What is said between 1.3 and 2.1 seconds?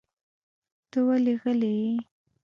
غلی یې؟